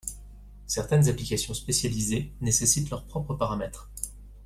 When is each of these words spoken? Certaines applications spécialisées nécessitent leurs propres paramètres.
Certaines 0.65 1.09
applications 1.09 1.53
spécialisées 1.53 2.31
nécessitent 2.41 2.89
leurs 2.89 3.05
propres 3.05 3.35
paramètres. 3.35 3.91